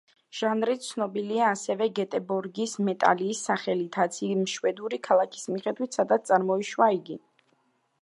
ჟანრი 0.35 0.75
ცნობილია 0.85 1.49
ასევე 1.57 1.87
გეტებორგის 1.99 2.73
მეტალის 2.89 3.43
სახელითაც, 3.51 4.19
იმ 4.31 4.43
შვედური 4.57 5.03
ქალაქის 5.11 5.49
მიხედვით, 5.55 6.01
სადაც 6.03 6.31
წარმოიშვა 6.33 6.95
იგი. 7.01 7.25